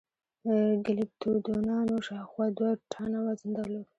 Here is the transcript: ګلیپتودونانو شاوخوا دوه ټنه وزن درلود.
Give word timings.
ګلیپتودونانو 0.85 1.95
شاوخوا 2.07 2.45
دوه 2.57 2.71
ټنه 2.91 3.19
وزن 3.25 3.49
درلود. 3.59 3.87